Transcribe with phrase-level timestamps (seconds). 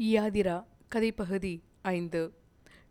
[0.00, 2.32] யாதிரா கதைப்பகுதி ஐந்து.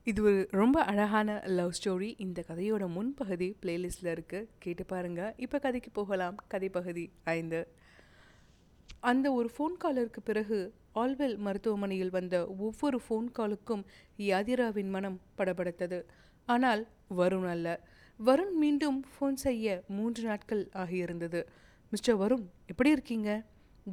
[0.03, 5.91] இது ஒரு ரொம்ப அழகான லவ் ஸ்டோரி இந்த கதையோட முன்பகுதி பிளேலிஸ்டில் இருக்குது கேட்டு பாருங்கள் இப்போ கதைக்கு
[5.91, 6.35] போகலாம்.
[6.53, 7.67] கதைப்பகுதி ஐந்து.
[8.99, 13.85] அந்த ஒரு ஃபோன் காலருக்கு பிறகு ஆல்வெல் மருத்துவமனையில் வந்த ஒவ்வொரு ஃபோன் காலுக்கும்
[14.17, 16.03] யாதிராவின் மனம் படபடத்தது.
[16.45, 16.87] ஆனால்
[17.17, 17.87] வருண் அல்ல.
[18.25, 21.43] வருண் மீண்டும் ஃபோன் செய்ய மூன்று நாட்கள் ஆகியிருந்தது.
[21.89, 23.45] மிஸ்டர் வருண் எப்படி இருக்கீங்க?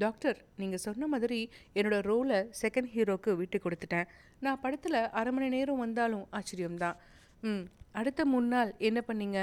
[0.03, 1.39] டாக்டர் நீங்கள் சொன்ன மாதிரி
[1.79, 4.09] என்னோட ரோலை செகண்ட் ஹீரோக்கு விட்டு கொடுத்துட்டேன்.
[4.45, 6.97] நான் படத்தில் அரை மணி நேரம் வந்தாலும் ஆச்சரியம்தான்.
[7.43, 7.65] ம்
[8.01, 9.41] அடுத்த மூணு நாள் என்ன பண்ணீங்க?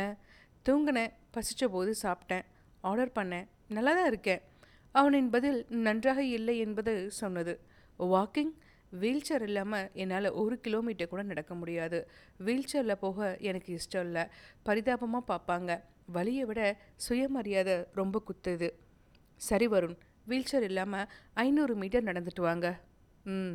[0.68, 2.46] தூங்கினேன் பசித்த போது சாப்பிட்டேன்.
[2.90, 3.48] ஆர்டர் பண்ணேன்.
[3.76, 4.42] நல்லா தான் இருக்கேன்.
[4.92, 7.54] அவனின் பதில் நன்றாக இல்லை என்பது சொன்னது.
[8.14, 8.54] வாக்கிங்
[9.02, 12.00] வீல் சேர் இல்லாமல் என்னால் ஒரு கிலோமீட்டர் கூட நடக்க முடியாது.
[12.46, 14.24] வீல் சேரில் போக எனக்கு இஷ்டம் இல்லை.
[14.68, 15.72] பரிதாபமாக பார்ப்பாங்க.
[16.16, 16.62] வழியை விட
[17.08, 18.70] சுயமரியாதை ரொம்ப குத்துது.
[19.36, 22.80] சரி வருண் வீல் சேர் இல்லாமல் ஐநூறு மீட்டர் நடந்துட்டு வாங்க.
[23.24, 23.54] ம்.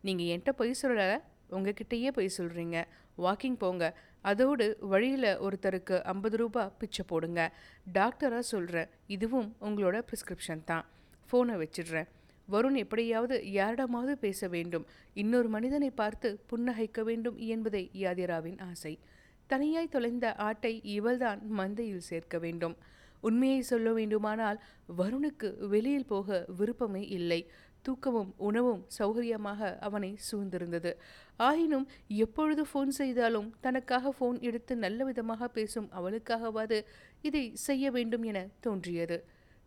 [0.00, 1.18] நீங்கள் என்கிட்ட பொய் சொல்லலை
[1.50, 2.84] உங்ககிட்டயே பொய் சொல்கிறீங்க
[3.18, 3.96] வாக்கிங் போங்க.
[4.20, 7.52] அதோடு வழியில் ஒருத்தருக்கு ஐம்பது ரூபா பிச்சை போடுங்க.
[7.94, 10.84] டாக்டராக சொல்கிறேன் இதுவும் உங்களோட ப்ரிஸ்கிரிப்ஷன் தான்.
[11.32, 12.08] ஃபோனை வச்சிடுறேன்.
[12.50, 14.86] வருண் எப்படியாவது யாரிடமாவது பேச வேண்டும்.
[15.14, 18.98] இன்னொரு மனிதனை பார்த்து புன்னகைக்க வேண்டும் என்பதே யாதிராவின் ஆசை.
[19.46, 22.76] தனியாய் தொலைந்த ஆட்டை இவள்தான் மந்தையில் சேர்க்க வேண்டும்.
[23.20, 24.58] உண்மையை சொல்ல வேண்டுமானால்
[24.96, 27.40] வருணுக்கு வெளியில் போக விருப்பமே இல்லை.
[27.82, 30.92] தூக்கமும் உணவும் சௌகரியமாக அவனை சூழ்ந்திருந்தது.
[31.36, 36.78] ஆயினும் எப்பொழுது ஃபோன் செய்தாலும் தனக்காக ஃபோன் எடுத்து நல்ல விதமாக பேசும் அவளுக்காகவாது
[37.20, 39.18] இதை செய்ய வேண்டும் என தோன்றியது.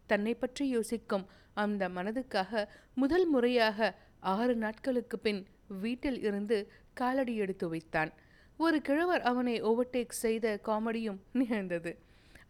[0.05, 6.57] தன்னை பற்றி யோசிக்கும் அந்த மனதுக்காக முதல் முறையாக ஆறு நாட்களுக்கு பின் வீட்டில் இருந்து
[6.93, 8.11] காலடி எடுத்து வைத்தான்.
[8.59, 11.91] ஒரு கிழவர் அவனை ஓவர்டேக் செய்த காமெடியும் நிகழ்ந்தது.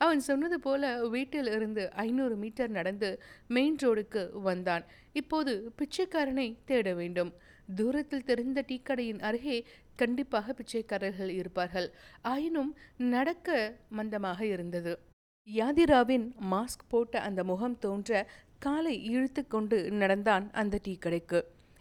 [0.01, 3.09] அவன் சொன்னது போல வீட்டில் இருந்து ஐநூறு மீட்டர் நடந்து
[3.47, 4.83] மெயின் ரோடுக்கு வந்தான்.
[5.13, 7.31] இப்போது பிச்சைக்காரனை தேட வேண்டும்.
[7.75, 9.57] தூரத்தில் தெரிந்த டீக்கடையின் அருகே
[9.95, 11.87] கண்டிப்பாக பிச்சைக்காரர்கள் இருப்பார்கள்.
[12.23, 12.71] ஆயினும்
[13.13, 13.49] நடக்க
[13.89, 14.93] மந்தமாக இருந்தது.
[15.47, 18.11] யாதிராவின் மாஸ்க் போட்ட அந்த முகம் தோன்ற
[18.59, 21.39] காலை இழுத்து கொண்டு நடந்தான் அந்த டீ கடைக்கு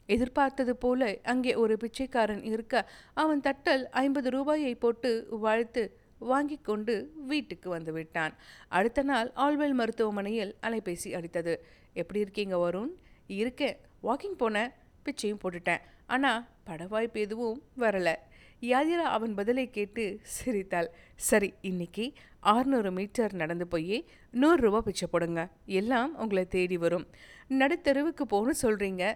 [0.08, 2.74] எதிர்பார்த்தது போல அங்கே ஒரு பிச்சைக்காரன் இருக்க
[3.14, 5.10] அவன் தட்டல் ஐம்பது ரூபாயை போட்டு
[5.40, 5.82] வாழ்த்து
[6.20, 6.94] வாங்கி கொண்டு
[7.26, 8.34] வீட்டுக்கு வந்து விட்டான்.
[8.68, 11.54] அடுத்த நாள் ஆல்வெல் மருத்துவமனையில் அலைபேசி அடித்தது.
[11.92, 12.92] எப்படி இருக்கீங்க வருண்?
[13.26, 13.76] இருக்கேன்.
[14.02, 14.72] வாக்கிங் போனேன்.
[15.04, 15.80] பிச்சையும் போட்டுட்டேன்.
[16.06, 18.14] ஆனால் படவாய்ப்பு எதுவும் வரலை.
[18.60, 20.90] யாதிரா அவன் பதிலை கேட்டு சிரித்தாள்.
[21.16, 23.96] சரி இன்னைக்கு ஆறுநூறு மீட்டர் நடந்து போய்
[24.32, 25.48] நூறுரூவா பிச்சை போடுங்க.
[25.66, 27.06] எல்லாம் உங்களை தேடி வரும்.
[27.48, 29.14] நடுத்தெருவுக்கு போகணும் சொல்கிறீங்க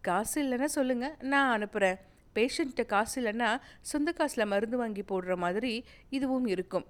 [0.00, 1.96] காசு இல்லைன்னா சொல்லுங்கள் நான் அனுப்புகிறேன்
[2.36, 3.50] பேஷண்ட்டை காசு இல்லைன்னா
[3.92, 5.72] சொந்த காசில் மருந்து வாங்கி போடுற மாதிரி
[6.18, 6.86] இதுவும் இருக்கும்.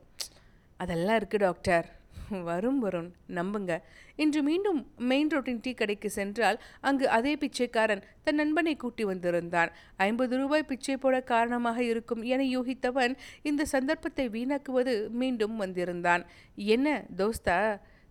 [0.83, 1.87] அதெல்லாம் இருக்குது டாக்டர்
[2.47, 3.09] வரும் வரும்.
[3.37, 3.73] நம்புங்க.
[4.23, 4.79] இன்று மீண்டும்
[5.11, 6.59] மெயின் ரோட்டின் டீ கடைக்கு சென்றால்
[6.89, 9.71] அங்கு அதே பிச்சைக்காரன் தன் நண்பனை கூட்டி வந்திருந்தான்.
[10.07, 13.15] ஐம்பது ரூபாய் பிச்சை போட காரணமாக இருக்கும் என யூகித்தவன்
[13.51, 16.25] இந்த சந்தர்ப்பத்தை வீணாக்குவது மீண்டும் வந்திருந்தான்.
[16.77, 17.59] என்ன தோஸ்தா?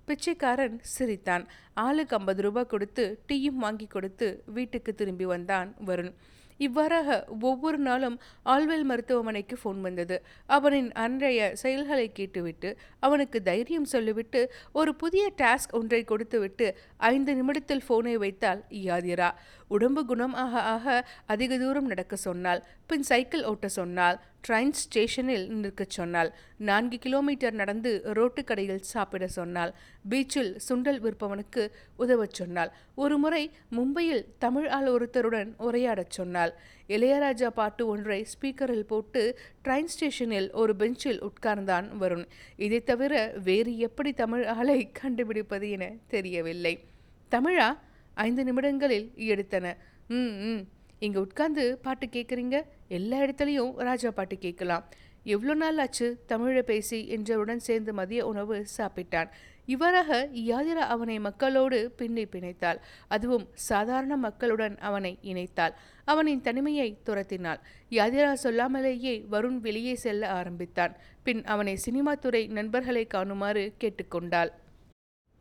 [0.09, 1.45] பிச்சைக்காரன் சிரித்தான்.
[1.85, 6.13] ஆளுக்கு ஐம்பது ரூபாய் கொடுத்து டீயும் வாங்கி கொடுத்து வீட்டுக்கு திரும்பி வந்தான் வருண்.
[6.57, 10.23] இவ்வாறாக ஒவ்வொரு நாளும் ஆழ்வேல் மருத்துவமனைக்கு ஃபோன் வந்தது.
[10.47, 18.13] அவனின் அன்றைய செயல்களை கேட்டுவிட்டு அவனுக்கு தைரியம் சொல்லிவிட்டு ஒரு புதிய டாஸ்க் ஒன்றை கொடுத்துவிட்டு ஐந்து நிமிடத்தில் ஃபோனை
[18.13, 19.31] வைத்தால் யாதிரா.
[19.67, 25.89] உடம்பு குணம் ஆக ஆக அதிக தூரம் நடக்க சொன்னாள் பின் சைக்கிள் ஓட்ட சொன்னாள் ட்ரெயின் ஸ்டேஷனில் நிற்கச்
[25.89, 29.73] சொன்னாள் நான்கு கிலோமீட்டர் நடந்து ரோட்டுக்கடையில் சாப்பிட சொன்னாள்
[30.09, 36.53] பீச்சில் சுண்டல் விற்பவனுக்கு உதவச் சொன்னாள் ஒரு முறை மும்பையில் தமிழ் ஆள் ஒருத்தருடன் உரையாடச் சொன்னாள்
[36.87, 42.25] இளையராஜா பாட்டு ஒன்றை ஸ்பீக்கரில் போட்டு ட்ரெயின் ஸ்டேஷனில் ஒரு பெஞ்சில் உட்கார்ந்தான் வருண்.
[42.57, 46.83] இதை தவிர வேறு எப்படி தமிழ் ஆளை கண்டுபிடிப்பது என தெரியவில்லை.
[47.31, 47.77] தமிழா?
[48.15, 49.73] ஐந்து நிமிடங்களில் எடுத்தன.
[50.07, 50.67] ம் ம்.
[50.99, 54.85] இங்கே உட்கார்ந்து பாட்டு கேட்குறீங்க எல்லா இடத்துலையும் ராஜா பாட்டு கேட்கலாம்.
[55.23, 56.23] எவ்வளோ நாள் ஆச்சு?
[56.25, 59.29] தமிழை பேசி என்றவுடன் சேர்ந்து மதிய உணவு சாப்பிட்டான்.
[59.65, 62.79] இவ்வாறாக யாதிரா அவனை மக்களோடு பின்னி பிணைத்தாள்.
[63.07, 65.73] அதுவும் சாதாரண மக்களுடன் அவனை இணைத்தாள்.
[66.05, 67.57] அவனின் தனிமையை துரத்தினாள்.
[67.89, 70.95] யாதிரா சொல்லாமலேயே வருண் வெளியே செல்ல ஆரம்பித்தான்.
[71.23, 74.49] பின் அவனை சினிமா துறை நண்பர்களை காணுமாறு கேட்டுக்கொண்டாள்.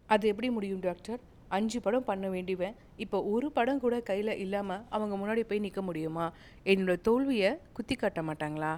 [0.06, 1.21] அது எப்படி முடியும் டாக்டர்?
[1.56, 2.75] அஞ்சு படம் பண்ண வேண்டியவன்.
[3.05, 6.27] இப்போ ஒரு படம் கூட கையில் இல்லாமல் அவங்க முன்னாடி போய் நிற்க முடியுமா?
[6.73, 8.73] என்னோட தோல்வியை குத்தி காட்ட மாட்டாங்களா?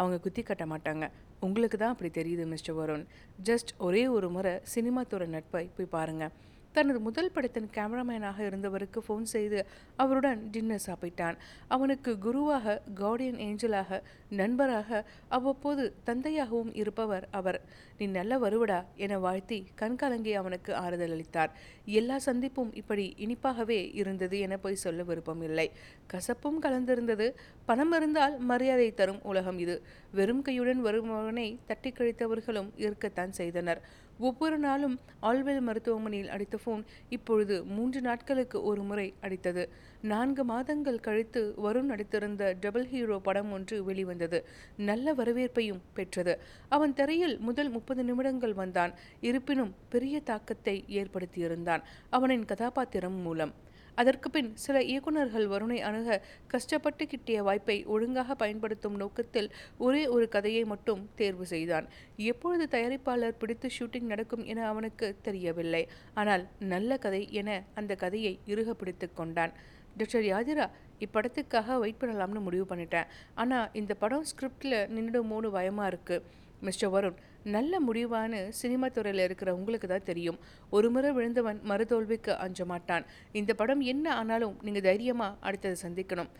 [0.00, 1.06] அவங்க குத்தி காட்ட மாட்டாங்க.
[1.46, 3.04] உங்களுக்கு தான் அப்படி தெரியுது மிஸ்டர் வருண்.
[3.48, 6.32] ஜஸ்ட் ஒரே ஒரு முறை சினிமா துறை நட்பை போய் பாருங்கள்
[6.72, 11.36] தனது முதல் படத்தின் கேமராமேனாக இருந்தவருக்கு ஃபோன் செய்து அவருடன் டின்னர் சாப்பிட்டான்.
[11.68, 14.00] அவனுக்கு குருவாக கார்டியன் ஏஞ்சலாக
[14.30, 17.60] நண்பராக அவ்வப்போது தந்தையாகவும் இருப்பவர் அவர்.
[17.98, 21.50] நீ நல்ல வருவடா என வாழ்த்தி கண்கலங்கி அவனுக்கு ஆறுதல் அளித்தார்
[21.84, 25.70] எல்லா சந்திப்பும் இப்படி இனிப்பாகவே இருந்தது என போய் சொல்ல விருப்பம் இல்லை
[26.12, 27.34] கசப்பும் கலந்திருந்தது.
[27.64, 29.82] பணம் இருந்தால் மரியாதை தரும் உலகம் இது.
[30.12, 33.82] வெறும் கையுடன் வருபவனை தட்டி கழித்தவர்களும் இருக்கத்தான் செய்தனர்.
[34.18, 39.68] ஒவ்வொரு நாளும் ஆல்வெல் மருத்துவமனையில் அடித்த ஃபோன் இப்பொழுது மூன்று நாட்களுக்கு ஒரு முறை அடித்தது.
[40.02, 44.46] நான்கு மாதங்கள் கழித்து வருண் நடித்திருந்த டபுள் ஹீரோ படம் ஒன்று வெளிவந்தது.
[44.76, 46.38] நல்ல வரவேற்பையும் பெற்றது.
[46.68, 48.94] அவன் திரையில் முதல் முப்பது நிமிடங்கள் வந்தான்.
[49.20, 51.82] இருப்பினும் பெரிய தாக்கத்தை ஏற்படுத்தியிருந்தான்.
[52.10, 53.68] அவனின் கதாபாத்திரம் மூலம்.
[53.94, 59.50] அதற்கு பின் சில இயக்குநர்கள் வருணை அணுக கஷ்டப்பட்டு கிட்டிய வாய்ப்பை ஒழுங்காக பயன்படுத்தும் நோக்கத்தில்
[59.86, 61.88] ஒரே ஒரு கதையை மட்டும் தேர்வு செய்தான்.
[62.32, 65.82] எப்பொழுது தயாரிப்பாளர் பிடித்து ஷூட்டிங் நடக்கும் என அவனுக்கு தெரியவில்லை.
[66.14, 66.44] ஆனால்
[66.74, 69.54] நல்ல கதை என அந்த கதையை இறுக பிடித்து கொண்டான்.
[69.98, 70.66] டாக்டர் யாதிரா
[71.04, 73.08] இப்படத்துக்காக வெயிட் பண்ணலாம்னு முடிவு பண்ணிட்டேன்.
[73.34, 76.24] ஆனால் இந்த படம் ஸ்கிரிப்டில் நின்றுடுமோன்னு பயமாக இருக்குது
[76.66, 77.18] மிஸ்டர் வருண்
[77.56, 80.38] நல்ல முடிவான சினிமா துறையில் இருக்கிற உங்களுக்கு தான் தெரியும்.
[80.76, 83.06] ஒரு முறை விழுந்தவன் மறுதோல்விக்கு அஞ்ச மாட்டான்.
[83.40, 86.30] இந்த படம் என்ன ஆனாலும் நீங்கள் தைரியமாக அடுத்ததை சந்திக்கணும்.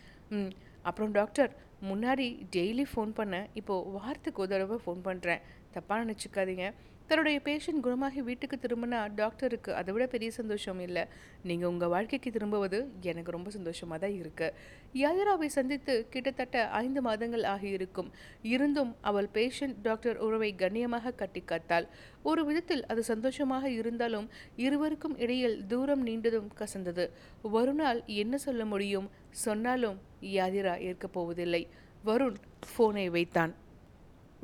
[0.89, 1.51] அப்புறம் டாக்டர்
[1.89, 2.25] முன்னாடி
[2.55, 5.43] டெய்லி ஃபோன் பண்ணேன் இப்போது வாரத்துக்கு ஒரு தடவை ஃபோன் பண்ணுறேன்
[5.75, 6.65] தப்பாக நினச்சிக்காதீங்க.
[7.11, 11.01] தன்னுடைய பேஷண்ட் குணமாகி வீட்டுக்கு திரும்பினா டாக்டருக்கு அதை விட பெரிய சந்தோஷம் இல்லை.
[11.49, 12.77] நீங்கள் உங்கள் வாழ்க்கைக்கு திரும்புவது
[13.11, 14.53] எனக்கு ரொம்ப சந்தோஷமாக தான் இருக்குது
[15.01, 18.11] யாதிராவை சந்தித்து கிட்டத்தட்ட ஐந்து மாதங்கள் ஆகியிருக்கும்
[18.53, 21.87] இருந்தும் அவள் பேஷண்ட் டாக்டர் உறவை கண்ணியமாக கட்டி காத்தாள்.
[22.23, 24.29] ஒரு விதத்தில் அது சந்தோஷமாக இருந்தாலும்
[24.65, 27.07] இருவருக்கும் இடையில் தூரம் நீண்டதும் கசந்தது.
[27.55, 29.09] வருணால் என்ன சொல்ல முடியும்?
[29.45, 29.99] சொன்னாலும்
[30.37, 31.63] யாதிரா ஏற்கப் போவதில்லை.
[32.05, 33.53] வருண் ஃபோனை வைத்தான்.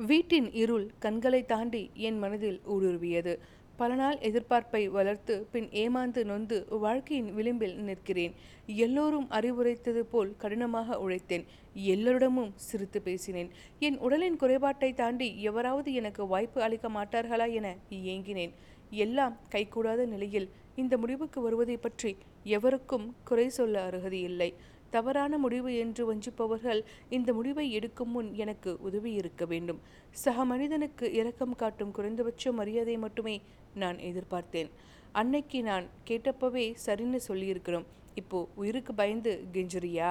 [0.06, 3.32] வீட்டின் இருள் கண்களை தாண்டி என் மனதில் ஊடுருவியது.
[3.76, 8.34] பல நாள் எதிர்பார்ப்பை வளர்த்து பின் ஏமாந்து நொந்து வாழ்க்கையின் விளிம்பில் நிற்கிறேன்.
[8.66, 11.44] எல்லோரும் அறிவுரைத்தது போல் கடினமாக உழைத்தேன்.
[11.74, 13.50] எல்லோரிடமும் சிரித்து பேசினேன்.
[13.78, 18.54] என் உடலின் குறைபாட்டை தாண்டி எவராவது எனக்கு வாய்ப்பு அளிக்க மாட்டார்களா என ஏங்கினேன்.
[18.90, 24.52] எல்லாம் கைகூடாத நிலையில் இந்த முடிவுக்கு வருவதை பற்றி எவருக்கும் குறை சொல்ல அருகதையில்லை.
[24.90, 26.80] தவறான முடிவு என்று வஞ்சிப்பவர்கள்
[27.10, 29.80] இந்த முடிவை எடுக்கும் முன் எனக்கு உதவி இருக்க வேண்டும்.
[30.16, 33.36] சக மனிதனுக்கு இரக்கம் காட்டும் குறைந்தபட்ச மரியாதை மட்டுமே
[33.74, 34.70] நான் எதிர்பார்த்தேன்.
[35.12, 37.86] அன்னைக்கு நான் கேட்டப்பவே சரின்னு சொல்லியிருக்கிறோம்.
[38.14, 40.10] இப்போ உயிருக்கு பயந்து கெஞ்சுரியா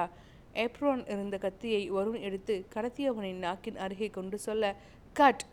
[0.56, 4.64] ஏப்ரோன் இருந்த கத்தியை வருண் எடுத்து கடத்தியவனின் நாக்கின் அருகே கொண்டு சொல்ல
[5.16, 5.44] கட்!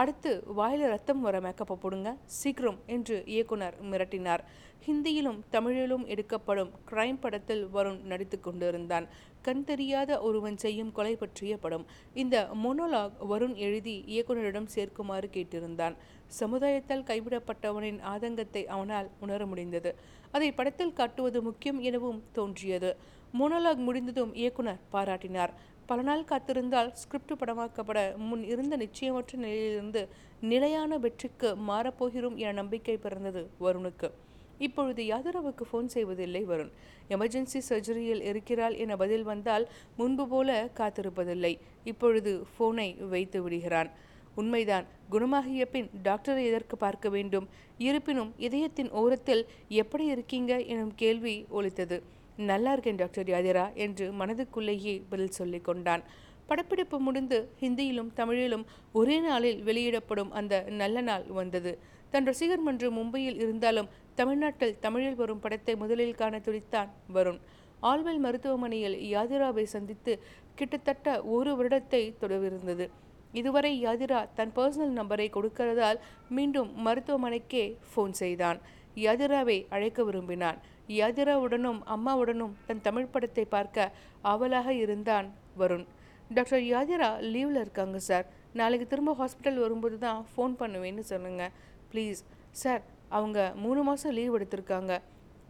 [0.00, 2.08] அடுத்து வாயில் ரத்தம் வர மேக்கப்பை போடுங்க.
[2.24, 4.42] சீக்கிரம் என்று இயக்குனர் மிரட்டினார்.
[4.86, 9.06] ஹிந்தியிலும் தமிழிலும் எடுக்கப்படும் கிரைம் படத்தில் வருண் நடித்து கொண்டிருந்தான்.
[9.42, 11.86] கண் தெரியாத ஒருவன் செய்யும் கொலை பற்றிய படம்.
[12.14, 15.96] இந்த மொனோலாக் வருண் எழுதி இயக்குனரிடம் சேர்க்குமாறு கேட்டிருந்தான்.
[16.40, 19.92] சமுதாயத்தால் கைவிடப்பட்டவனின் ஆதங்கத்தை அவனால் உணர முடிந்தது.
[20.32, 22.90] அதை படத்தில் காட்டுவது முக்கியம் எனவும் தோன்றியது.
[23.38, 25.52] மோனோலாக் முடிந்ததும் இயக்குனர் பாராட்டினார்.
[25.86, 30.08] பல நாள் காத்திருந்தால் ஸ்கிரிப்ட் படமாக்கப்பட முன் இருந்த நிச்சயமற்ற நிலையிலிருந்து
[30.40, 34.10] நிலையான வெற்றிக்கு மாறப்போகிறோம் என நம்பிக்கை பிறந்தது வருணுக்கு.
[34.58, 36.70] இப்பொழுது யாதரவுக்கு ஃபோன் செய்வதில்லை வருண்.
[37.08, 41.58] எமர்ஜென்சி சர்ஜரியில் இருக்கிறாள் என பதில் வந்தால் முன்பு போல காத்திருப்பதில்லை.
[41.84, 43.90] இப்பொழுது ஃபோனை வைத்து விடுகிறான்.
[44.34, 47.48] உண்மைதான் குணமாகிய பின் டாக்டரை எதற்கு பார்க்க வேண்டும்?
[47.78, 50.60] இருப்பினும் இதயத்தின் ஓரத்தில் எப்படி இருக்கீங்க?
[50.60, 52.02] எனும் கேள்வி ஒலித்தது.
[52.36, 56.02] நல்லா இருக்கேன் டாக்டர் யாதிரா என்று மனதுக்குள்ளேயே பதில் சொல்லி கொண்டான்.
[56.46, 61.78] படப்பிடிப்பு முடிந்து ஹிந்தியிலும் தமிழிலும் ஒரே நாளில் வெளியிடப்படும் அந்த நல்ல நாள் வந்தது.
[62.10, 67.40] தன் ரசிகர் மன்று மும்பையில் இருந்தாலும் தமிழ்நாட்டில் தமிழில் வரும் படத்தை முதலில் காண துடித்தான் வருண்.
[67.80, 70.22] ஆல்வெல் மருத்துவமனையில் யாதிராவை சந்தித்து
[70.54, 72.88] கிட்டத்தட்ட ஒரு வருடத்தை தொடர்ந்திருந்தது.
[73.32, 78.60] இதுவரை யாதிரா தன் பர்சனல் நம்பரை கொடுக்கிறதால் மீண்டும் மருத்துவமனைக்கே ஃபோன் செய்தான்.
[78.94, 80.58] யாதிராவை அழைக்க விரும்பினான்.
[80.88, 85.28] யாதிராவுடனும் அம்மாவுடனும் தன் தமிழ் படத்தை பார்க்க ஆவலாக இருந்தான்
[85.58, 85.86] வருண்.
[86.34, 91.44] டாக்டர் யாதிரா லீவில் இருக்காங்க சார் நாளைக்கு திரும்ப ஹாஸ்பிட்டல் வரும்போது தான் ஃபோன் பண்ணுவேன்னு சொன்னுங்க
[91.92, 94.92] ப்ளீஸ் சார் அவங்க மூணு மாதம் லீவ் எடுத்திருக்காங்க.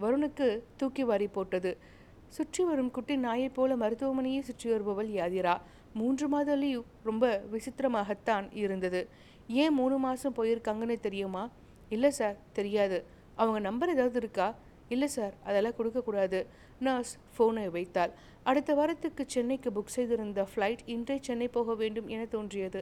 [0.01, 1.71] வருணுக்கு தூக்கி வாரி போட்டது.
[2.29, 5.55] சுற்றி வரும் குட்டி நாயைப் போல மருத்துவமனையை சுற்றி வருபவள் யாதிரா.
[5.93, 9.09] மூன்று மாத லீவ் ரொம்ப விசித்திரமாகத்தான் இருந்தது.
[9.47, 11.49] ஏன் மூணு மாதம் போயிருக்காங்கன்னு தெரியுமா?
[11.89, 13.05] இல்லை சார் தெரியாது.
[13.35, 14.55] அவங்க நம்பர் ஏதாவது இருக்கா?
[14.95, 16.41] இல்லை சார் அதெல்லாம் கொடுக்கக்கூடாது
[16.87, 18.13] நர்ஸ் ஃபோனை வைத்தாள்
[18.51, 22.81] அடுத்த வாரத்துக்கு சென்னைக்கு புக் செய்திருந்த ஃப்ளைட் இன்றே சென்னை போக வேண்டும் என தோன்றியது.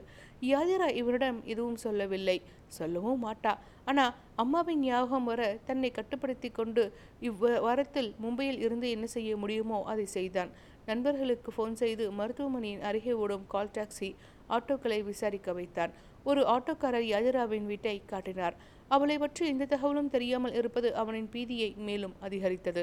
[0.51, 2.37] யாதிரா இவரிடம் எதுவும் சொல்லவில்லை.
[2.79, 3.53] சொல்லவும் மாட்டா.
[3.91, 6.85] ஆனால் அம்மாவின் ஞாபகம் வர தன்னை கட்டுப்படுத்தி கொண்டு
[7.29, 10.53] இவ்வ வாரத்தில் மும்பையில் இருந்து என்ன செய்ய முடியுமோ அதை செய்தான்.
[10.91, 14.11] நண்பர்களுக்கு ஃபோன் செய்து மருத்துவமனையின் அருகே ஓடும் கால் டாக்ஸி
[14.57, 15.93] ஆட்டோக்களை விசாரிக்க வைத்தான்.
[16.31, 18.57] ஒரு ஆட்டோக்காரர் யாதிராவின் வீட்டை காட்டினார்.
[18.95, 22.83] அவளை பற்றி எந்த தகவலும் தெரியாமல் இருப்பது அவனின் பீதியை மேலும் அதிகரித்தது.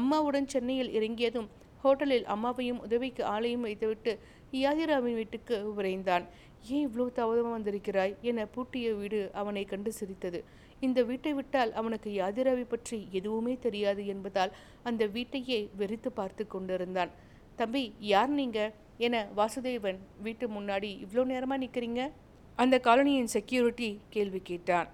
[0.00, 1.48] அம்மாவுடன் சென்னையில் இறங்கியதும்
[1.84, 4.12] ஹோட்டலில் அம்மாவையும் உதவிக்கு ஆளையும் வைத்துவிட்டு
[4.62, 6.24] யாதிராவின் வீட்டுக்கு விரைந்தான்.
[6.74, 8.14] ஏன் இவ்வளவு தாமதமாக வந்திருக்கிறாய்?
[8.28, 10.40] என பூட்டிய வீடு அவனை கண்டு சிரித்தது.
[10.86, 14.52] இந்த வீட்டை விட்டால் அவனுக்கு யாதிராவை பற்றி எதுவுமே தெரியாது என்பதால்
[14.88, 17.12] அந்த வீட்டையே வெறித்து பார்த்து கொண்டிருந்தான்.
[17.60, 18.60] தம்பி யார் நீங்க?
[19.06, 22.02] என வாசுதேவன் வீட்டு முன்னாடி இவ்வளோ நேரமாக நிற்கிறீங்க
[22.58, 24.88] அந்த காலனியின் செக்யூரிட்டி கேள்வி கேட்டான்.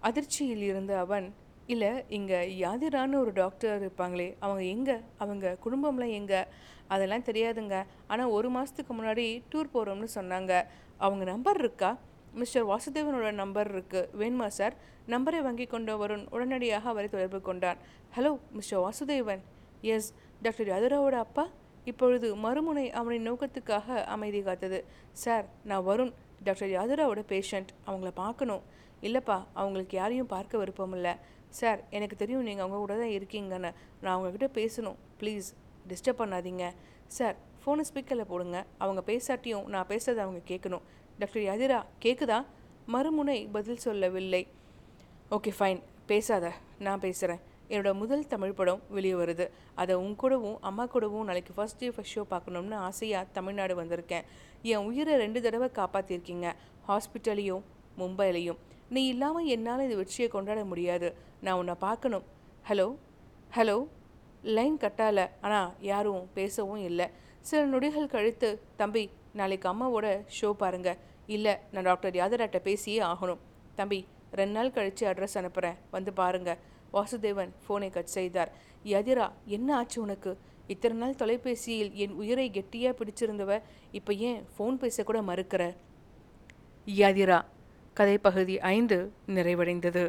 [0.00, 1.34] அதிர்ச்சியில் இருந்த அவன்
[1.66, 4.96] இல்லை இங்கே யாதிரான்னு ஒரு டாக்டர் இருப்பாங்களே அவங்க எங்கே?
[5.18, 6.40] அவங்க குடும்பம்லாம் எங்கே?
[6.86, 7.76] அதெல்லாம் தெரியாதுங்க.
[8.06, 10.52] ஆனால் ஒரு மாதத்துக்கு முன்னாடி டூர் போகிறோம்னு சொன்னாங்க.
[10.96, 11.90] அவங்க நம்பர் இருக்கா?
[12.32, 14.74] மிஸ்டர் வாசுதேவனோட நம்பர் இருக்குது வேணுமா சார்
[15.06, 17.78] நம்பரை வாங்கி கொண்ட வருண் உடனடியாக அவரை தொடர்பு கொண்டான்.
[18.16, 19.42] Hello mister Vasudevan.
[19.80, 21.46] Yes doctor யாதுராவோட அப்பா?
[21.84, 24.84] இப்பொழுது மறுமுனை அவனின் நோக்கத்துக்காக அமைதி காத்தது.
[25.12, 26.12] சார் நான் வருண்
[26.44, 28.64] டாக்டர் யாதுராவோட பேஷண்ட் அவங்கள பார்க்கணும்.
[29.06, 31.14] இல்லைப்பா அவங்களுக்கு யாரையும் பார்க்க விருப்பம் இல்லை.
[31.58, 33.70] சார் எனக்கு தெரியும் நீங்கள் அவங்க கூட தான் இருக்கீங்கன்னு.
[34.02, 34.98] நான் அவங்கக்கிட்ட பேசணும்.
[35.20, 35.48] ப்ளீஸ்
[35.90, 36.64] டிஸ்டர்ப் பண்ணாதீங்க.
[37.16, 38.58] சார் ஃபோனை ஸ்பீக்கரில் போடுங்க.
[38.84, 40.84] அவங்க பேசாட்டியும் நான் பேசுறதை அவங்க கேட்கணும்
[41.20, 42.38] டாக்டர் யாதிரா கேட்குதா
[42.94, 44.42] மறுமுனை பதில் சொல்லவில்லை.
[45.36, 45.80] Okay fine.
[46.10, 46.52] பேசாத
[46.86, 47.40] நான் பேசுகிறேன்
[47.70, 49.46] என்னோட முதல் தமிழ் படம் வெளியே வருது.
[49.80, 54.24] அதை உன் கூடவும் அம்மா கூடவும் நாளைக்கு ஃபர்ஸ்ட் டே ஃபஸ்ட் ஷோ பார்க்கணும்னு ஆசையாக தமிழ்நாடு வந்திருக்கேன்.
[54.62, 56.48] என் உயிரை ரெண்டு தடவை காப்பாற்றிருக்கீங்க
[56.88, 57.64] ஹாஸ்பிட்டலையும்
[58.00, 58.58] மும்பையிலையும்
[58.94, 61.08] நீ இல்லாமல் என்னால் இந்த வெற்றியை கொண்டாட முடியாது.
[61.44, 62.26] நான் உன்னை பார்க்கணும்.
[62.68, 62.86] ஹலோ
[63.56, 63.76] ஹலோ
[64.56, 67.06] லைன் கட்டால ஆனால் யாரும் பேசவும் இல்லை.
[67.48, 68.48] சில நொடிகள் கழித்து
[68.80, 69.04] தம்பி
[69.38, 70.90] நாளைக்கு அம்மாவோட ஷோ பாருங்க.
[71.36, 73.42] இல்லை நான் டாக்டர் யாதராட்ட பேசியே ஆகணும்.
[73.80, 74.00] தம்பி
[74.38, 76.50] ரெண்டு நாள் கழித்து அட்ரஸ் அனுப்புகிறேன் வந்து பாருங்க.
[76.94, 78.50] வாசுதேவன் ஃபோனை கட் செய்தார்.
[78.92, 79.26] யதிரா
[79.56, 80.32] என்ன ஆச்சு உனக்கு?
[80.72, 83.52] இத்தனை நாள் தொலைபேசியில் என் உயிரை கெட்டியாக பிடிச்சிருந்தவ
[83.98, 85.62] இப்போ ஏன் ஃபோன் பேசக்கூட மறுக்கிற?
[86.86, 87.38] யதிரா
[87.98, 88.96] கதை பகுதி ஐந்து
[89.28, 90.02] நிறைவடைந்தது.